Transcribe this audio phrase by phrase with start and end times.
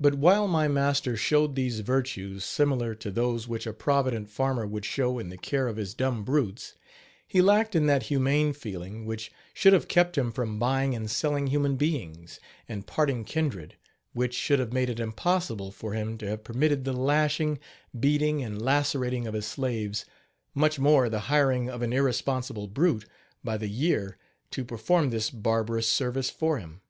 [0.00, 4.86] But while my master showed these virtues, similar to those which a provident farmer would
[4.86, 6.74] show in the care of his dumb brutes,
[7.28, 11.48] he lacked in that humane feeling which should have kept him from buying and selling
[11.48, 13.76] human beings and parting kindred
[14.14, 17.58] which should have made it impossible for him to have permitted the lashing,
[18.00, 20.06] beating and lacerating of his slaves,
[20.54, 23.04] much more the hiring of an irresponsible brute,
[23.44, 24.16] by the year,
[24.50, 26.80] to perform this barbarous service for him.